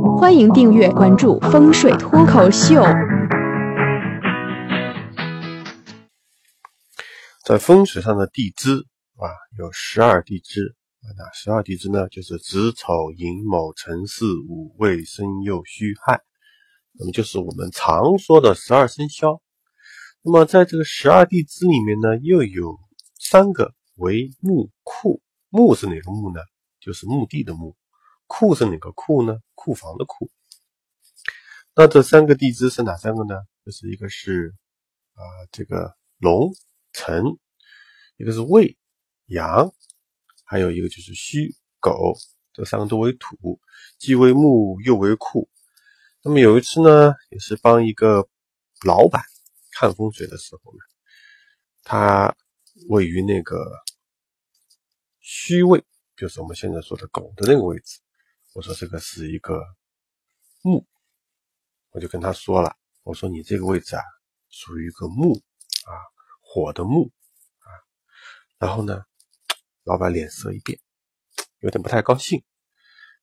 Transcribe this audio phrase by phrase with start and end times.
[0.00, 2.82] 欢迎订阅关注风水脱口秀。
[7.44, 8.86] 在风水上的地支
[9.16, 9.28] 啊，
[9.58, 10.74] 有十二地支，
[11.18, 16.20] 那十二地支呢，就是子丑寅卯辰巳午未申酉戌亥，
[16.98, 19.40] 那么就是我们常说的十二生肖。
[20.22, 22.78] 那么在这个十二地支里面呢，又有
[23.18, 25.20] 三个为木库。
[25.50, 26.40] 木是哪个木呢？
[26.80, 27.74] 就是墓地的墓。
[28.30, 29.40] 库是哪个库呢？
[29.56, 30.30] 库房的库。
[31.74, 33.34] 那这三个地支是哪三个呢？
[33.66, 34.54] 就是一个是
[35.14, 36.54] 啊这个龙
[36.92, 37.24] 辰，
[38.18, 38.78] 一个是未
[39.26, 39.74] 羊，
[40.44, 42.14] 还有一个就是戌狗。
[42.52, 43.60] 这三个都为土，
[43.98, 45.50] 既为木又为库。
[46.22, 48.28] 那么有一次呢，也是帮一个
[48.86, 49.24] 老板
[49.72, 50.78] 看风水的时候呢，
[51.82, 52.36] 他
[52.88, 53.56] 位于那个
[55.20, 55.84] 戌位。
[56.16, 57.98] 就是我们现在说的狗的那个位置，
[58.52, 59.62] 我说这个是一个
[60.62, 60.84] 木，
[61.90, 64.02] 我就跟他说了，我说你这个位置啊，
[64.48, 65.34] 属于一个木
[65.84, 65.94] 啊，
[66.40, 67.12] 火的木
[67.60, 67.70] 啊。
[68.58, 69.04] 然后呢，
[69.84, 70.80] 老板脸色一变，
[71.60, 72.42] 有点不太高兴。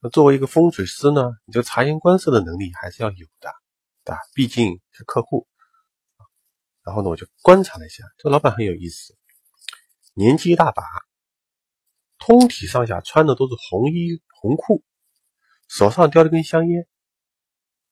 [0.00, 3.50] 那作为一个风水师呢，你这个察言观色的能力还是要有的，
[4.04, 4.18] 对吧？
[4.34, 5.48] 毕竟是客户。
[6.82, 9.16] 然后呢，我就观察了一下，这个老板很有意思，
[10.12, 10.82] 年纪一大把。
[12.18, 14.84] 通体上下穿的都是红衣红裤，
[15.68, 16.86] 手上叼了根香烟，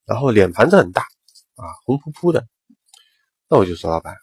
[0.04, 2.46] 然后脸盘子很大啊，红扑扑的。
[3.48, 4.16] 那我就说老板，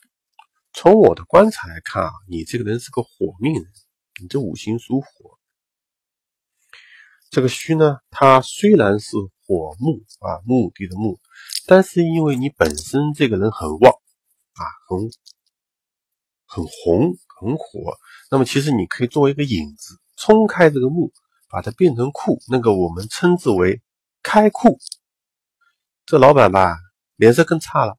[0.73, 3.65] 从我的观察来看啊，你这个人是个火命人，
[4.21, 5.07] 你这五行属火。
[7.29, 11.19] 这个戌呢，它虽然是火木啊，墓地的墓，
[11.67, 13.93] 但是因为你本身这个人很旺
[14.53, 14.99] 啊，很
[16.45, 17.97] 很红很火。
[18.31, 21.13] 那么其实你可以作为一个引子，冲开这个木，
[21.49, 23.81] 把它变成库，那个我们称之为
[24.21, 24.77] 开库。
[26.05, 26.77] 这老板吧，
[27.15, 27.97] 脸色更差了，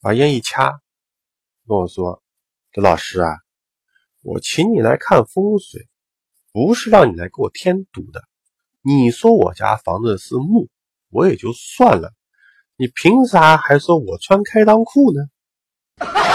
[0.00, 0.80] 把烟一掐，
[1.66, 2.22] 跟我说
[2.72, 3.38] ：“这老师啊，
[4.22, 5.88] 我请你来看风水，
[6.52, 8.22] 不是让你来给我添堵的。
[8.82, 10.68] 你说我家房子是木，
[11.10, 12.12] 我也就算了，
[12.76, 15.20] 你凭啥还说我穿开裆裤呢？”